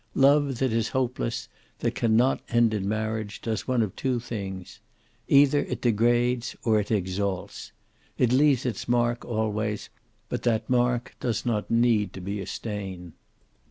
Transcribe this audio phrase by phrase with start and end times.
[0.15, 1.47] Love that is hopeless,
[1.77, 4.79] that can not end in marriage, does one of two things.
[5.27, 7.71] Either it degrades or it exalts.
[8.17, 9.89] It leaves its mark, always,
[10.27, 13.13] but that mark does not need to be a stain."